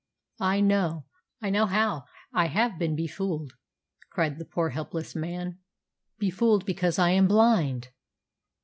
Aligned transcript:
"I 0.39 0.61
know! 0.61 1.05
I 1.43 1.51
know 1.51 1.67
how 1.67 2.05
I 2.33 2.47
have 2.47 2.79
been 2.79 2.95
befooled!" 2.95 3.53
cried 4.09 4.39
the 4.39 4.45
poor 4.45 4.69
helpless 4.69 5.13
man, 5.15 5.59
"befooled 6.17 6.65
because 6.65 6.97
I 6.97 7.11
am 7.11 7.27
blind!" 7.27 7.89